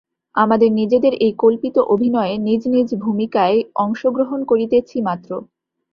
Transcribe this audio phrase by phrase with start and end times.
[0.35, 5.29] আমাদের নিজেদের এই কল্পিত অভিনয়ে নিজ নিজ ভূমিকায় অংশ গ্রহণ করিতেছি মাত্র।